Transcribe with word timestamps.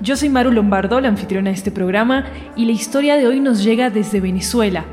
yo 0.00 0.16
soy 0.16 0.28
Maru 0.28 0.52
Lombardo, 0.52 1.00
la 1.00 1.08
anfitriona 1.08 1.50
de 1.50 1.56
este 1.56 1.70
programa, 1.70 2.26
y 2.54 2.66
la 2.66 2.72
historia 2.72 3.16
de 3.16 3.26
hoy 3.26 3.40
nos 3.40 3.64
llega 3.64 3.90
desde 3.90 4.20
Venezuela. 4.20 4.84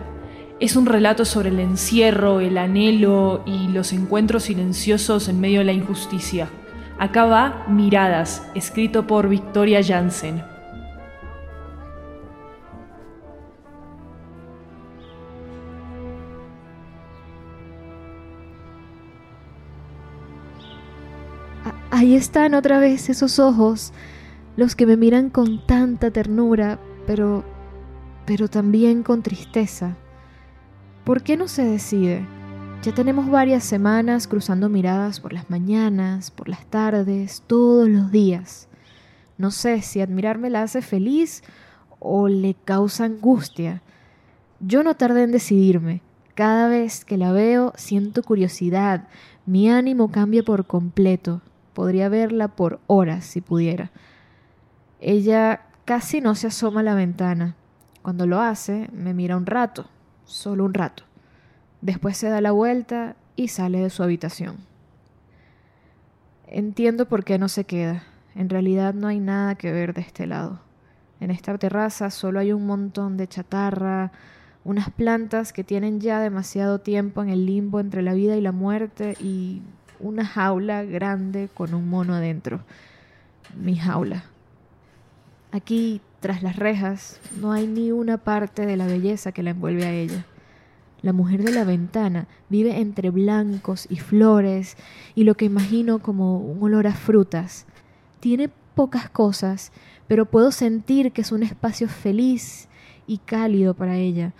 Es 0.59 0.75
un 0.75 0.85
relato 0.85 1.25
sobre 1.25 1.49
el 1.49 1.59
encierro, 1.59 2.39
el 2.39 2.57
anhelo 2.57 3.43
y 3.45 3.67
los 3.67 3.91
encuentros 3.91 4.43
silenciosos 4.43 5.27
en 5.27 5.41
medio 5.41 5.59
de 5.59 5.65
la 5.65 5.73
injusticia. 5.73 6.47
Acá 6.99 7.25
va 7.25 7.65
Miradas, 7.67 8.47
escrito 8.55 9.05
por 9.07 9.27
Victoria 9.27 9.81
Jansen. 9.83 10.43
Ahí 21.91 22.15
están 22.15 22.53
otra 22.53 22.79
vez 22.79 23.09
esos 23.09 23.37
ojos 23.39 23.93
los 24.55 24.75
que 24.75 24.85
me 24.85 24.97
miran 24.97 25.29
con 25.29 25.65
tanta 25.65 26.11
ternura, 26.11 26.79
pero 27.05 27.43
pero 28.25 28.47
también 28.47 29.03
con 29.03 29.21
tristeza. 29.21 29.95
¿Por 31.03 31.23
qué 31.23 31.37
no 31.37 31.47
se 31.47 31.63
decide? 31.63 32.25
Ya 32.81 32.93
tenemos 32.93 33.29
varias 33.29 33.63
semanas 33.63 34.27
cruzando 34.27 34.69
miradas 34.69 35.19
por 35.19 35.33
las 35.33 35.49
mañanas, 35.49 36.31
por 36.31 36.49
las 36.49 36.65
tardes, 36.65 37.43
todos 37.47 37.87
los 37.89 38.11
días. 38.11 38.67
No 39.37 39.51
sé 39.51 39.81
si 39.81 40.01
admirarme 40.01 40.49
la 40.49 40.63
hace 40.63 40.81
feliz 40.81 41.43
o 41.99 42.27
le 42.27 42.55
causa 42.65 43.05
angustia. 43.05 43.81
Yo 44.59 44.83
no 44.83 44.95
tardé 44.95 45.23
en 45.23 45.31
decidirme. 45.31 46.01
Cada 46.35 46.67
vez 46.67 47.05
que 47.05 47.17
la 47.17 47.31
veo 47.31 47.73
siento 47.75 48.23
curiosidad, 48.23 49.07
mi 49.45 49.69
ánimo 49.69 50.11
cambia 50.11 50.43
por 50.43 50.65
completo. 50.65 51.41
Podría 51.73 52.09
verla 52.09 52.49
por 52.49 52.79
horas 52.87 53.25
si 53.25 53.41
pudiera. 53.41 53.91
Ella 55.05 55.59
casi 55.83 56.21
no 56.21 56.33
se 56.33 56.47
asoma 56.47 56.79
a 56.79 56.83
la 56.83 56.95
ventana. 56.95 57.57
Cuando 58.01 58.25
lo 58.25 58.39
hace, 58.39 58.87
me 58.93 59.13
mira 59.13 59.35
un 59.35 59.45
rato, 59.45 59.89
solo 60.23 60.63
un 60.63 60.73
rato. 60.73 61.03
Después 61.81 62.15
se 62.15 62.29
da 62.29 62.39
la 62.39 62.51
vuelta 62.51 63.17
y 63.35 63.49
sale 63.49 63.81
de 63.81 63.89
su 63.89 64.01
habitación. 64.01 64.55
Entiendo 66.47 67.09
por 67.09 67.25
qué 67.25 67.37
no 67.37 67.49
se 67.49 67.65
queda. 67.65 68.03
En 68.33 68.47
realidad 68.47 68.93
no 68.93 69.09
hay 69.09 69.19
nada 69.19 69.55
que 69.55 69.73
ver 69.73 69.93
de 69.93 69.99
este 69.99 70.25
lado. 70.25 70.61
En 71.19 71.31
esta 71.31 71.57
terraza 71.57 72.09
solo 72.09 72.39
hay 72.39 72.53
un 72.53 72.65
montón 72.65 73.17
de 73.17 73.27
chatarra, 73.27 74.13
unas 74.63 74.89
plantas 74.89 75.51
que 75.51 75.65
tienen 75.65 75.99
ya 75.99 76.21
demasiado 76.21 76.79
tiempo 76.79 77.21
en 77.21 77.27
el 77.27 77.45
limbo 77.45 77.81
entre 77.81 78.03
la 78.03 78.13
vida 78.13 78.37
y 78.37 78.41
la 78.41 78.53
muerte 78.53 79.17
y 79.19 79.63
una 79.99 80.25
jaula 80.25 80.83
grande 80.83 81.49
con 81.53 81.73
un 81.73 81.89
mono 81.89 82.13
adentro. 82.13 82.61
Mi 83.53 83.75
jaula. 83.75 84.23
Aquí, 85.53 86.01
tras 86.19 86.41
las 86.41 86.55
rejas, 86.55 87.21
no 87.39 87.51
hay 87.51 87.67
ni 87.67 87.91
una 87.91 88.17
parte 88.17 88.65
de 88.65 88.75
la 88.75 88.87
belleza 88.87 89.33
que 89.33 89.43
la 89.43 89.51
envuelve 89.51 89.85
a 89.85 89.93
ella. 89.93 90.25
La 91.03 91.13
mujer 91.13 91.43
de 91.43 91.51
la 91.51 91.63
ventana 91.63 92.25
vive 92.49 92.79
entre 92.79 93.11
blancos 93.11 93.85
y 93.87 93.97
flores 93.97 94.77
y 95.13 95.25
lo 95.25 95.35
que 95.35 95.45
imagino 95.45 95.99
como 95.99 96.39
un 96.39 96.63
olor 96.63 96.87
a 96.87 96.95
frutas. 96.95 97.67
Tiene 98.19 98.49
pocas 98.73 99.11
cosas, 99.11 99.71
pero 100.07 100.25
puedo 100.25 100.51
sentir 100.51 101.11
que 101.11 101.21
es 101.21 101.31
un 101.31 101.43
espacio 101.43 101.87
feliz 101.87 102.67
y 103.05 103.19
cálido 103.19 103.75
para 103.75 103.95
ella, 103.95 104.33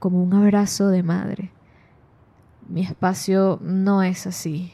como 0.00 0.20
un 0.20 0.34
abrazo 0.34 0.88
de 0.88 1.04
madre. 1.04 1.52
Mi 2.68 2.82
espacio 2.82 3.60
no 3.62 4.02
es 4.02 4.26
así. 4.26 4.72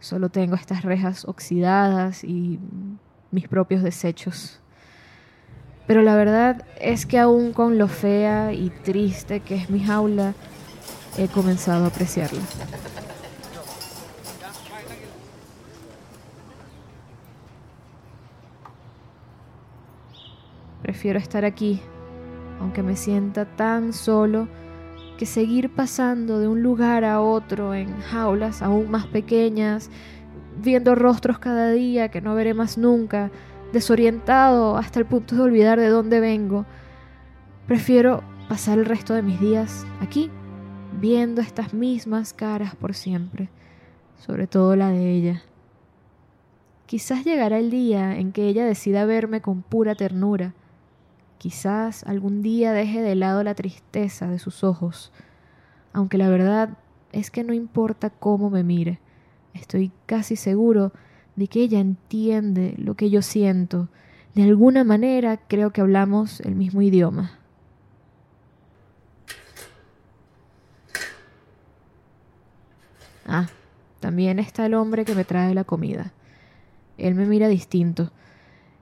Solo 0.00 0.30
tengo 0.30 0.54
estas 0.54 0.84
rejas 0.84 1.26
oxidadas 1.26 2.24
y 2.24 2.58
mis 3.30 3.46
propios 3.46 3.82
desechos. 3.82 4.61
Pero 5.86 6.02
la 6.02 6.14
verdad 6.16 6.64
es 6.80 7.06
que 7.06 7.18
aún 7.18 7.52
con 7.52 7.78
lo 7.78 7.88
fea 7.88 8.52
y 8.52 8.70
triste 8.70 9.40
que 9.40 9.56
es 9.56 9.70
mi 9.70 9.82
jaula, 9.82 10.34
he 11.18 11.28
comenzado 11.28 11.84
a 11.84 11.88
apreciarla. 11.88 12.40
Prefiero 20.82 21.18
estar 21.18 21.44
aquí, 21.44 21.80
aunque 22.60 22.82
me 22.82 22.96
sienta 22.96 23.44
tan 23.44 23.92
solo, 23.92 24.48
que 25.16 25.26
seguir 25.26 25.72
pasando 25.72 26.40
de 26.40 26.48
un 26.48 26.62
lugar 26.62 27.04
a 27.04 27.20
otro 27.20 27.74
en 27.74 28.00
jaulas 28.00 28.62
aún 28.62 28.90
más 28.90 29.06
pequeñas, 29.06 29.90
viendo 30.60 30.94
rostros 30.94 31.38
cada 31.38 31.70
día 31.70 32.10
que 32.10 32.20
no 32.20 32.34
veré 32.34 32.54
más 32.54 32.78
nunca, 32.78 33.30
desorientado 33.72 34.76
hasta 34.76 34.98
el 34.98 35.06
punto 35.06 35.34
de 35.34 35.42
olvidar 35.42 35.78
de 35.80 35.88
dónde 35.88 36.20
vengo. 36.20 36.66
Prefiero 37.66 38.22
pasar 38.48 38.78
el 38.78 38.84
resto 38.84 39.14
de 39.14 39.22
mis 39.22 39.40
días 39.40 39.86
aquí, 40.00 40.30
viendo 41.00 41.40
estas 41.40 41.72
mismas 41.72 42.34
caras 42.34 42.76
por 42.76 42.94
siempre, 42.94 43.48
sobre 44.18 44.46
todo 44.46 44.76
la 44.76 44.90
de 44.90 45.10
ella. 45.10 45.42
Quizás 46.86 47.24
llegará 47.24 47.58
el 47.58 47.70
día 47.70 48.18
en 48.18 48.32
que 48.32 48.46
ella 48.46 48.66
decida 48.66 49.06
verme 49.06 49.40
con 49.40 49.62
pura 49.62 49.94
ternura. 49.94 50.52
Quizás 51.38 52.04
algún 52.04 52.42
día 52.42 52.72
deje 52.72 53.00
de 53.00 53.14
lado 53.14 53.42
la 53.42 53.54
tristeza 53.54 54.28
de 54.28 54.38
sus 54.38 54.62
ojos, 54.62 55.12
aunque 55.94 56.18
la 56.18 56.28
verdad 56.28 56.76
es 57.12 57.30
que 57.30 57.44
no 57.44 57.54
importa 57.54 58.10
cómo 58.10 58.50
me 58.50 58.62
mire, 58.62 59.00
estoy 59.54 59.92
casi 60.06 60.36
seguro 60.36 60.92
de 61.36 61.48
que 61.48 61.62
ella 61.62 61.80
entiende 61.80 62.74
lo 62.78 62.94
que 62.94 63.10
yo 63.10 63.22
siento. 63.22 63.88
De 64.34 64.42
alguna 64.42 64.84
manera 64.84 65.36
creo 65.36 65.72
que 65.72 65.80
hablamos 65.80 66.40
el 66.40 66.54
mismo 66.54 66.82
idioma. 66.82 67.38
Ah, 73.26 73.48
también 74.00 74.38
está 74.38 74.66
el 74.66 74.74
hombre 74.74 75.04
que 75.04 75.14
me 75.14 75.24
trae 75.24 75.54
la 75.54 75.64
comida. 75.64 76.12
Él 76.98 77.14
me 77.14 77.26
mira 77.26 77.48
distinto. 77.48 78.12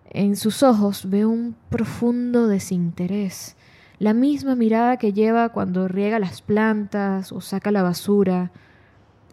En 0.08 0.34
sus 0.34 0.62
ojos 0.62 1.08
veo 1.08 1.28
un 1.28 1.54
profundo 1.68 2.48
desinterés, 2.48 3.56
la 3.98 4.12
misma 4.12 4.56
mirada 4.56 4.96
que 4.96 5.12
lleva 5.12 5.50
cuando 5.50 5.86
riega 5.86 6.18
las 6.18 6.42
plantas 6.42 7.32
o 7.32 7.40
saca 7.40 7.70
la 7.70 7.82
basura. 7.82 8.50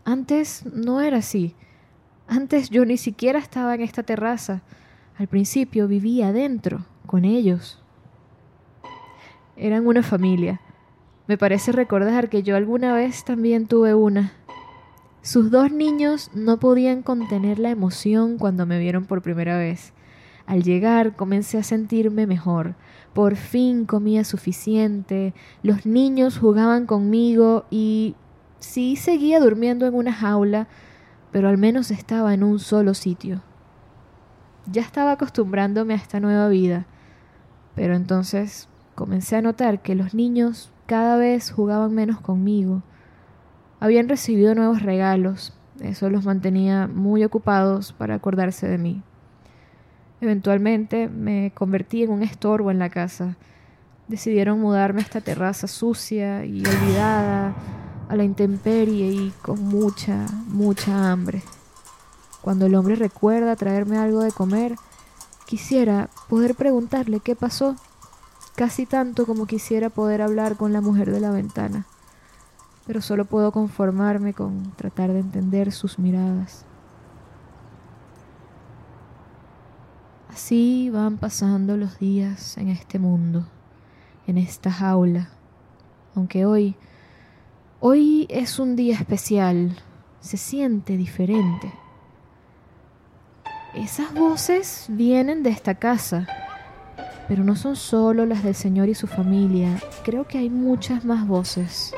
Antes 0.04 0.66
no 0.72 1.02
era 1.02 1.18
así. 1.18 1.56
Antes 2.28 2.70
yo 2.70 2.86
ni 2.86 2.98
siquiera 2.98 3.40
estaba 3.40 3.76
en 3.76 3.82
esta 3.82 4.04
terraza. 4.04 4.62
Al 5.18 5.28
principio 5.28 5.88
vivía 5.88 6.30
adentro, 6.30 6.86
con 7.06 7.26
ellos. 7.26 7.82
Eran 9.56 9.88
una 9.88 10.04
familia. 10.04 10.62
Me 11.28 11.38
parece 11.38 11.72
recordar 11.72 12.30
que 12.30 12.44
yo 12.44 12.56
alguna 12.56 12.94
vez 12.94 13.24
también 13.24 13.68
tuve 13.68 13.94
una. 13.94 14.34
Sus 15.22 15.52
dos 15.52 15.72
niños 15.72 16.32
no 16.34 16.60
podían 16.60 17.02
contener 17.02 17.60
la 17.60 17.70
emoción 17.70 18.38
cuando 18.38 18.66
me 18.66 18.80
vieron 18.80 19.06
por 19.06 19.22
primera 19.22 19.58
vez. 19.58 19.94
Al 20.46 20.64
llegar 20.64 21.16
comencé 21.16 21.58
a 21.58 21.64
sentirme 21.64 22.28
mejor. 22.28 22.76
Por 23.14 23.36
fin 23.36 23.86
comía 23.86 24.24
suficiente, 24.24 25.34
los 25.64 25.86
niños 25.86 26.38
jugaban 26.38 26.86
conmigo 26.86 27.66
y 27.70 28.16
sí 28.60 28.96
seguía 28.96 29.40
durmiendo 29.40 29.86
en 29.86 29.96
una 29.96 30.14
jaula, 30.14 30.68
pero 31.32 31.50
al 31.50 31.58
menos 31.58 31.92
estaba 31.92 32.34
en 32.34 32.44
un 32.44 32.60
solo 32.60 32.94
sitio. 32.94 33.42
Ya 34.72 34.82
estaba 34.82 35.14
acostumbrándome 35.14 35.94
a 35.94 35.98
esta 35.98 36.20
nueva 36.20 36.50
vida, 36.50 36.86
pero 37.76 37.96
entonces 37.96 38.68
comencé 38.96 39.36
a 39.36 39.42
notar 39.42 39.82
que 39.82 39.96
los 39.96 40.14
niños 40.14 40.72
cada 40.88 41.18
vez 41.18 41.52
jugaban 41.52 41.94
menos 41.94 42.20
conmigo. 42.20 42.82
Habían 43.80 44.10
recibido 44.10 44.56
nuevos 44.56 44.82
regalos, 44.82 45.54
eso 45.82 46.10
los 46.10 46.26
mantenía 46.26 46.88
muy 46.88 47.24
ocupados 47.24 47.94
para 47.94 48.16
acordarse 48.16 48.68
de 48.68 48.78
mí. 48.78 49.04
Eventualmente 50.20 51.10
me 51.10 51.52
convertí 51.54 52.04
en 52.04 52.12
un 52.12 52.24
estorbo 52.24 52.72
en 52.72 52.80
la 52.80 52.90
casa. 52.90 53.38
Decidieron 54.08 54.60
mudarme 54.60 55.02
a 55.02 55.04
esta 55.04 55.22
terraza 55.22 55.68
sucia 55.68 56.44
y 56.46 56.66
olvidada, 56.66 57.54
a 58.10 58.16
la 58.16 58.24
intemperie 58.24 59.12
y 59.12 59.34
con 59.42 59.64
mucha, 59.64 60.26
mucha 60.48 61.12
hambre. 61.12 61.44
Cuando 62.42 62.66
el 62.66 62.76
hombre 62.76 62.96
recuerda 62.96 63.56
traerme 63.56 63.98
algo 63.98 64.22
de 64.22 64.32
comer, 64.32 64.76
quisiera 65.46 66.10
poder 66.30 66.56
preguntarle 66.56 67.20
qué 67.20 67.36
pasó, 67.36 67.76
casi 68.56 68.86
tanto 68.86 69.26
como 69.26 69.46
quisiera 69.46 69.90
poder 69.90 70.22
hablar 70.22 70.56
con 70.56 70.74
la 70.74 70.82
mujer 70.82 71.12
de 71.12 71.20
la 71.20 71.32
ventana, 71.32 71.86
pero 72.86 73.02
solo 73.02 73.26
puedo 73.26 73.52
conformarme 73.52 74.34
con 74.34 74.72
tratar 74.76 75.12
de 75.12 75.20
entender 75.20 75.72
sus 75.72 76.00
miradas. 76.00 76.66
Así 80.30 80.90
van 80.92 81.18
pasando 81.18 81.78
los 81.78 82.00
días 82.00 82.58
en 82.58 82.70
este 82.70 83.00
mundo, 83.00 83.48
en 84.28 84.38
esta 84.38 84.72
jaula, 84.72 85.30
aunque 86.16 86.46
hoy, 86.46 86.76
hoy 87.80 88.28
es 88.30 88.60
un 88.60 88.76
día 88.76 88.96
especial, 88.96 89.76
se 90.20 90.38
siente 90.38 90.98
diferente. 90.98 91.72
Esas 93.74 94.14
voces 94.14 94.86
vienen 94.90 95.44
de 95.44 95.50
esta 95.50 95.76
casa, 95.76 96.28
pero 97.28 97.44
no 97.44 97.56
son 97.56 97.76
solo 97.76 98.26
las 98.26 98.44
del 98.44 98.56
Señor 98.56 98.90
y 98.90 98.96
su 98.96 99.08
familia, 99.08 99.82
creo 100.04 100.28
que 100.28 100.38
hay 100.38 100.50
muchas 100.50 101.06
más 101.06 101.28
voces. 101.28 101.94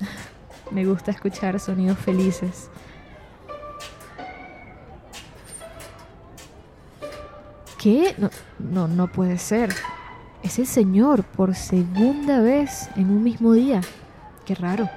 Me 0.70 0.86
gusta 0.86 1.10
escuchar 1.10 1.58
sonidos 1.60 1.98
felices 1.98 2.70
¿Qué? 7.78 8.14
No, 8.18 8.28
no, 8.58 8.88
no 8.88 9.06
puede 9.06 9.38
ser. 9.38 9.72
Es 10.42 10.58
el 10.58 10.66
Señor 10.66 11.24
por 11.24 11.54
segunda 11.54 12.40
vez 12.40 12.88
en 12.96 13.10
un 13.10 13.22
mismo 13.22 13.52
día. 13.52 13.80
Qué 14.44 14.54
raro. 14.54 14.88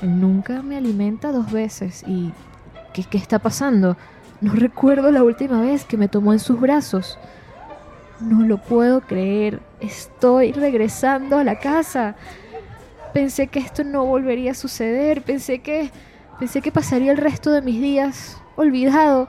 Él 0.00 0.20
nunca 0.20 0.62
me 0.62 0.76
alimenta 0.76 1.32
dos 1.32 1.50
veces. 1.52 2.04
¿Y 2.06 2.32
qué, 2.92 3.04
qué 3.04 3.18
está 3.18 3.38
pasando? 3.38 3.96
No 4.40 4.52
recuerdo 4.54 5.10
la 5.12 5.22
última 5.22 5.60
vez 5.60 5.84
que 5.84 5.96
me 5.96 6.08
tomó 6.08 6.32
en 6.32 6.40
sus 6.40 6.60
brazos. 6.60 7.18
No 8.20 8.44
lo 8.44 8.58
puedo 8.58 9.00
creer. 9.00 9.60
Estoy 9.80 10.52
regresando 10.52 11.38
a 11.38 11.44
la 11.44 11.58
casa. 11.58 12.16
Pensé 13.14 13.46
que 13.46 13.60
esto 13.60 13.84
no 13.84 14.04
volvería 14.04 14.50
a 14.50 14.54
suceder. 14.54 15.22
Pensé 15.22 15.60
que 15.60 15.90
pensé 16.38 16.60
que 16.60 16.72
pasaría 16.72 17.12
el 17.12 17.18
resto 17.18 17.52
de 17.52 17.62
mis 17.62 17.80
días 17.80 18.36
olvidado. 18.56 19.28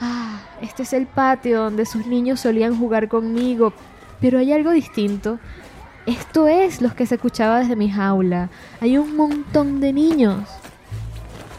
Ah, 0.00 0.40
este 0.62 0.84
es 0.84 0.92
el 0.94 1.06
patio 1.06 1.62
donde 1.64 1.84
sus 1.84 2.06
niños 2.06 2.40
solían 2.40 2.78
jugar 2.78 3.08
conmigo, 3.08 3.74
pero 4.20 4.38
hay 4.38 4.52
algo 4.52 4.70
distinto. 4.70 5.38
Esto 6.06 6.46
es 6.46 6.80
lo 6.80 6.94
que 6.94 7.06
se 7.06 7.16
escuchaba 7.16 7.60
desde 7.60 7.76
mi 7.76 7.90
jaula. 7.90 8.48
Hay 8.80 8.96
un 8.96 9.16
montón 9.16 9.80
de 9.80 9.92
niños. 9.92 10.48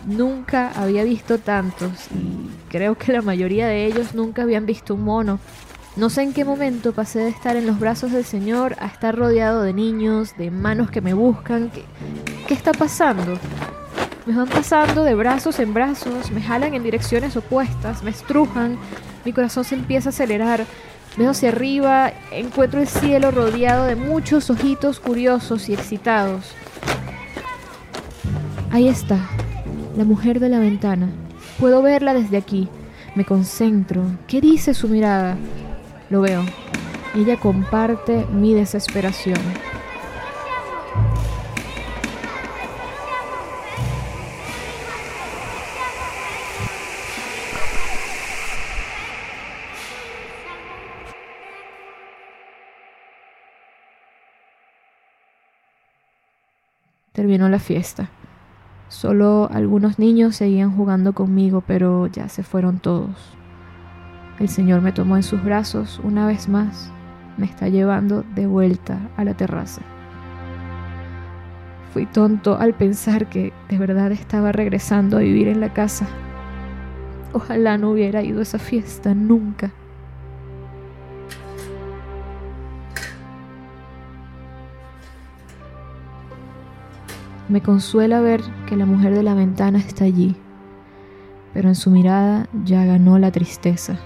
Nunca 0.06 0.71
había 0.75 1.04
visto 1.04 1.38
tantos 1.38 2.07
y 2.15 2.50
creo 2.69 2.95
que 2.95 3.12
la 3.12 3.21
mayoría 3.21 3.68
de 3.68 3.86
ellos 3.86 4.15
nunca 4.15 4.44
habían 4.44 4.65
visto 4.65 4.94
un 4.94 5.04
mono. 5.04 5.39
No 5.98 6.09
sé 6.09 6.21
en 6.21 6.31
qué 6.31 6.45
momento 6.45 6.94
pasé 6.94 7.19
de 7.19 7.30
estar 7.30 7.57
en 7.57 7.65
los 7.65 7.80
brazos 7.80 8.12
del 8.12 8.24
Señor 8.24 8.75
a 8.80 8.86
estar 8.86 9.18
rodeado 9.18 9.63
de 9.63 9.74
niños, 9.74 10.38
de 10.38 10.51
manos 10.51 10.92
que 10.92 11.01
me 11.01 11.13
buscan. 11.13 11.71
¿Qué, 11.71 11.83
qué 12.48 12.54
está 12.54 12.71
pasando? 12.71 13.38
Me 14.27 14.36
van 14.36 14.48
pasando 14.48 15.04
de 15.04 15.15
brazos 15.15 15.59
en 15.59 15.74
brazos, 15.74 16.31
me 16.31 16.42
jalan 16.42 16.74
en 16.74 16.83
direcciones 16.83 17.36
opuestas, 17.36 18.04
me 18.04 18.12
estrujan, 18.12 18.77
mi 19.25 19.33
corazón 19.33 19.63
se 19.63 19.75
empieza 19.75 20.09
a 20.09 20.12
acelerar. 20.12 20.65
Veo 21.17 21.31
hacia 21.31 21.49
arriba, 21.49 22.13
encuentro 22.31 22.79
el 22.79 22.87
cielo 22.87 23.31
rodeado 23.31 23.85
de 23.85 23.95
muchos 23.95 24.51
ojitos 24.51 24.99
curiosos 24.99 25.67
y 25.67 25.73
excitados. 25.73 26.53
Ahí 28.69 28.87
está, 28.87 29.27
la 29.97 30.03
mujer 30.03 30.39
de 30.39 30.49
la 30.49 30.59
ventana. 30.59 31.09
Puedo 31.59 31.81
verla 31.81 32.13
desde 32.13 32.37
aquí. 32.37 32.69
Me 33.15 33.25
concentro. 33.25 34.03
¿Qué 34.27 34.41
dice 34.41 34.75
su 34.75 34.87
mirada? 34.87 35.37
Lo 36.11 36.21
veo. 36.21 36.43
Ella 37.15 37.39
comparte 37.39 38.27
mi 38.31 38.53
desesperación. 38.53 39.39
Terminó 57.17 57.49
la 57.49 57.57
fiesta. 57.57 58.11
Solo 58.89 59.49
algunos 59.51 59.97
niños 59.97 60.35
seguían 60.35 60.77
jugando 60.77 61.13
conmigo, 61.13 61.63
pero 61.65 62.05
ya 62.05 62.29
se 62.29 62.43
fueron 62.43 62.77
todos. 62.77 63.35
El 64.37 64.49
Señor 64.49 64.81
me 64.81 64.91
tomó 64.91 65.15
en 65.15 65.23
sus 65.23 65.43
brazos 65.43 65.99
una 66.03 66.27
vez 66.27 66.47
más. 66.47 66.91
Me 67.37 67.47
está 67.47 67.69
llevando 67.69 68.23
de 68.35 68.45
vuelta 68.45 68.99
a 69.17 69.23
la 69.23 69.33
terraza. 69.33 69.81
Fui 71.91 72.05
tonto 72.05 72.59
al 72.59 72.75
pensar 72.75 73.25
que 73.25 73.51
de 73.67 73.79
verdad 73.79 74.11
estaba 74.11 74.51
regresando 74.51 75.17
a 75.17 75.21
vivir 75.21 75.47
en 75.47 75.59
la 75.59 75.73
casa. 75.73 76.05
Ojalá 77.33 77.79
no 77.79 77.89
hubiera 77.89 78.21
ido 78.21 78.41
a 78.41 78.43
esa 78.43 78.59
fiesta 78.59 79.15
nunca. 79.15 79.71
Me 87.49 87.61
consuela 87.61 88.19
ver 88.19 88.41
que 88.65 88.75
la 88.75 88.85
mujer 88.85 89.13
de 89.13 89.23
la 89.23 89.33
ventana 89.33 89.79
está 89.79 90.03
allí, 90.03 90.35
pero 91.53 91.69
en 91.69 91.75
su 91.75 91.89
mirada 91.89 92.49
ya 92.65 92.83
ganó 92.83 93.19
la 93.19 93.31
tristeza. 93.31 93.97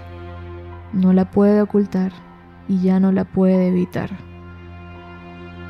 No 0.93 1.11
la 1.11 1.31
puede 1.31 1.61
ocultar 1.61 2.11
y 2.67 2.81
ya 2.81 2.99
no 2.99 3.11
la 3.11 3.25
puede 3.25 3.69
evitar. 3.69 4.11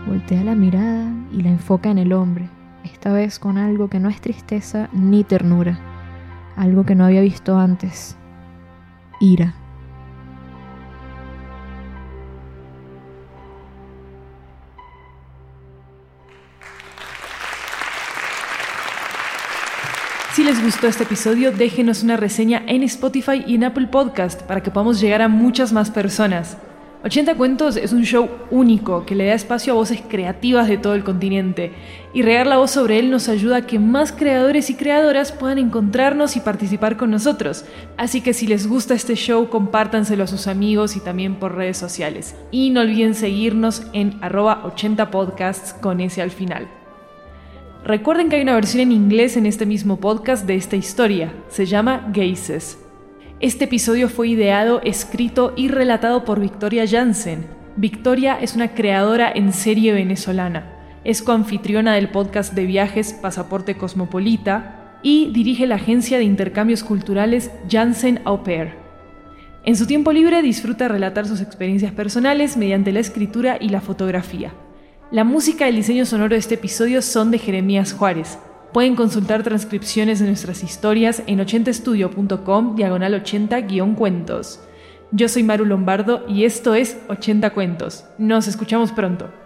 Voltea 0.05 0.43
la 0.43 0.55
mirada 0.55 1.13
y 1.31 1.43
la 1.43 1.49
enfoca 1.49 1.89
en 1.89 1.97
el 1.97 2.11
hombre, 2.11 2.49
esta 2.83 3.13
vez 3.13 3.39
con 3.39 3.57
algo 3.57 3.87
que 3.87 3.99
no 4.01 4.09
es 4.09 4.19
tristeza 4.19 4.89
ni 4.91 5.23
ternura, 5.23 5.79
algo 6.57 6.85
que 6.85 6.95
no 6.95 7.05
había 7.05 7.21
visto 7.21 7.57
antes, 7.57 8.17
ira. 9.21 9.60
Les 20.61 20.73
gustó 20.73 20.87
este 20.87 21.03
episodio, 21.03 21.51
déjenos 21.51 22.03
una 22.03 22.17
reseña 22.17 22.61
en 22.67 22.83
Spotify 22.83 23.43
y 23.47 23.55
en 23.55 23.63
Apple 23.63 23.87
Podcast 23.87 24.43
para 24.43 24.61
que 24.61 24.69
podamos 24.69 25.01
llegar 25.01 25.23
a 25.23 25.27
muchas 25.27 25.73
más 25.73 25.89
personas. 25.89 26.55
80 27.03 27.33
Cuentos 27.35 27.77
es 27.77 27.93
un 27.93 28.03
show 28.03 28.29
único 28.51 29.03
que 29.05 29.15
le 29.15 29.25
da 29.25 29.33
espacio 29.33 29.73
a 29.73 29.75
voces 29.75 30.03
creativas 30.07 30.67
de 30.67 30.77
todo 30.77 30.93
el 30.93 31.03
continente 31.03 31.73
y 32.13 32.21
regar 32.21 32.45
la 32.45 32.57
voz 32.57 32.69
sobre 32.69 32.99
él 32.99 33.09
nos 33.09 33.27
ayuda 33.27 33.57
a 33.57 33.65
que 33.65 33.79
más 33.79 34.11
creadores 34.11 34.69
y 34.69 34.75
creadoras 34.75 35.31
puedan 35.31 35.57
encontrarnos 35.57 36.35
y 36.35 36.41
participar 36.41 36.95
con 36.95 37.09
nosotros. 37.09 37.65
Así 37.97 38.21
que 38.21 38.33
si 38.33 38.45
les 38.45 38.67
gusta 38.67 38.93
este 38.93 39.15
show, 39.15 39.49
compártanselo 39.49 40.25
a 40.25 40.27
sus 40.27 40.45
amigos 40.45 40.95
y 40.95 40.99
también 40.99 41.35
por 41.35 41.55
redes 41.55 41.77
sociales. 41.77 42.35
Y 42.51 42.69
no 42.69 42.81
olviden 42.81 43.15
seguirnos 43.15 43.81
en 43.93 44.19
arroba 44.21 44.61
80 44.65 45.09
podcasts 45.09 45.73
con 45.73 46.01
ese 46.01 46.21
al 46.21 46.29
final. 46.29 46.80
Recuerden 47.83 48.29
que 48.29 48.35
hay 48.35 48.43
una 48.43 48.53
versión 48.53 48.83
en 48.83 48.91
inglés 48.91 49.37
en 49.37 49.47
este 49.47 49.65
mismo 49.65 49.99
podcast 49.99 50.45
de 50.45 50.53
esta 50.55 50.75
historia. 50.75 51.33
Se 51.49 51.65
llama 51.65 52.11
Gazes. 52.13 52.77
Este 53.39 53.65
episodio 53.65 54.07
fue 54.07 54.27
ideado, 54.27 54.81
escrito 54.83 55.53
y 55.55 55.67
relatado 55.67 56.23
por 56.23 56.39
Victoria 56.39 56.85
Jansen. 56.87 57.47
Victoria 57.77 58.37
es 58.39 58.55
una 58.55 58.75
creadora 58.75 59.31
en 59.33 59.51
serie 59.51 59.93
venezolana. 59.93 60.71
Es 61.03 61.23
coanfitriona 61.23 61.95
del 61.95 62.09
podcast 62.09 62.53
de 62.53 62.67
viajes 62.67 63.13
Pasaporte 63.13 63.75
Cosmopolita 63.75 64.99
y 65.01 65.31
dirige 65.33 65.65
la 65.65 65.75
agencia 65.75 66.19
de 66.19 66.25
intercambios 66.25 66.83
culturales 66.83 67.49
Jansen 67.67 68.21
Au 68.25 68.43
Pair. 68.43 68.75
En 69.63 69.75
su 69.75 69.87
tiempo 69.87 70.11
libre 70.11 70.43
disfruta 70.43 70.87
relatar 70.87 71.25
sus 71.25 71.41
experiencias 71.41 71.93
personales 71.93 72.57
mediante 72.57 72.91
la 72.91 72.99
escritura 72.99 73.57
y 73.59 73.69
la 73.69 73.81
fotografía. 73.81 74.53
La 75.11 75.25
música 75.25 75.65
y 75.65 75.71
el 75.71 75.75
diseño 75.75 76.05
sonoro 76.05 76.35
de 76.35 76.39
este 76.39 76.55
episodio 76.55 77.01
son 77.01 77.31
de 77.31 77.37
Jeremías 77.37 77.91
Juárez. 77.91 78.39
Pueden 78.71 78.95
consultar 78.95 79.43
transcripciones 79.43 80.19
de 80.19 80.27
nuestras 80.27 80.63
historias 80.63 81.21
en 81.27 81.39
80estudio.com 81.39 82.77
diagonal 82.77 83.21
80-cuentos. 83.21 84.61
Yo 85.11 85.27
soy 85.27 85.43
Maru 85.43 85.65
Lombardo 85.65 86.23
y 86.29 86.45
esto 86.45 86.75
es 86.75 86.97
80 87.09 87.49
Cuentos. 87.49 88.05
Nos 88.17 88.47
escuchamos 88.47 88.93
pronto. 88.93 89.40